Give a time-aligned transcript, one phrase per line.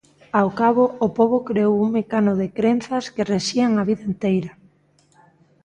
[0.39, 4.51] Ao cabo, o pobo creou un mecano de crenzas que rexían a vida enteira.